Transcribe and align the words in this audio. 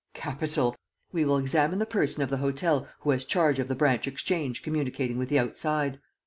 "Capital! 0.15 0.75
We 1.11 1.25
will 1.25 1.37
examine 1.37 1.77
the 1.77 1.85
person 1.85 2.23
of 2.23 2.31
the 2.31 2.37
hotel 2.37 2.87
who 3.01 3.11
has 3.11 3.23
charge 3.23 3.59
of 3.59 3.67
the 3.67 3.75
branch 3.75 4.07
exchange 4.07 4.63
communicating 4.63 5.19
with 5.19 5.29
the 5.29 5.37
outside. 5.37 5.99